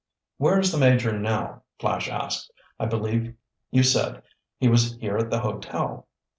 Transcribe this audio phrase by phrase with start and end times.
[0.37, 2.51] "Where is the Major now?" Flash asked.
[2.79, 3.35] "I believe
[3.69, 4.23] you said
[4.57, 6.07] he was here at the hotel."